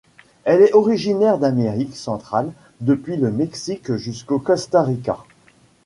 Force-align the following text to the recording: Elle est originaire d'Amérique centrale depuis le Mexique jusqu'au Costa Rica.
Elle 0.45 0.63
est 0.63 0.73
originaire 0.73 1.37
d'Amérique 1.37 1.95
centrale 1.95 2.53
depuis 2.79 3.17
le 3.17 3.31
Mexique 3.31 3.93
jusqu'au 3.97 4.39
Costa 4.39 4.81
Rica. 4.81 5.23